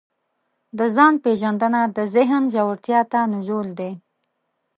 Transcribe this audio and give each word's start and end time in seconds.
د 0.77 0.79
ځان 0.95 1.13
پېژندنه 1.23 1.81
د 1.97 1.97
ذهن 2.15 2.43
ژورتیا 2.53 3.01
ته 3.11 3.19
نزول 3.33 3.67
دی. 3.79 3.91